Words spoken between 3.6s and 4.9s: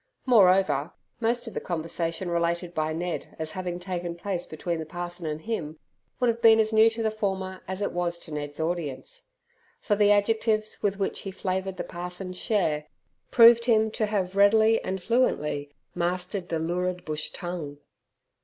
taken place between the